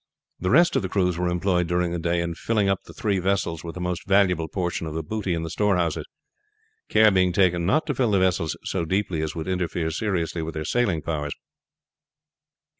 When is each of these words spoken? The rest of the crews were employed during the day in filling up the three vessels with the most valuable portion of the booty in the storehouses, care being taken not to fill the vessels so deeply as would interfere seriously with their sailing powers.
The 0.39 0.49
rest 0.49 0.75
of 0.75 0.81
the 0.81 0.89
crews 0.89 1.19
were 1.19 1.27
employed 1.29 1.67
during 1.67 1.91
the 1.91 1.99
day 1.99 2.21
in 2.21 2.33
filling 2.33 2.67
up 2.67 2.85
the 2.85 2.91
three 2.95 3.19
vessels 3.19 3.63
with 3.63 3.75
the 3.75 3.79
most 3.81 4.07
valuable 4.07 4.47
portion 4.47 4.87
of 4.87 4.95
the 4.95 5.03
booty 5.03 5.35
in 5.35 5.43
the 5.43 5.49
storehouses, 5.51 6.07
care 6.89 7.11
being 7.11 7.31
taken 7.31 7.67
not 7.67 7.85
to 7.85 7.93
fill 7.93 8.09
the 8.09 8.17
vessels 8.17 8.57
so 8.63 8.83
deeply 8.83 9.21
as 9.21 9.35
would 9.35 9.47
interfere 9.47 9.91
seriously 9.91 10.41
with 10.41 10.55
their 10.55 10.65
sailing 10.65 11.03
powers. 11.03 11.35